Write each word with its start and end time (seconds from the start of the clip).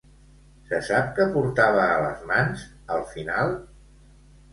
Se 0.69 0.77
sap 0.85 1.11
què 1.19 1.27
portava 1.35 1.83
a 1.89 1.99
les 2.05 2.23
mans, 2.31 2.63
al 2.95 3.05
final? 3.13 3.53